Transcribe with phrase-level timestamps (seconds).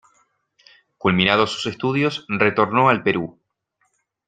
[0.97, 3.39] Culminado sus estudios, retornó al Perú.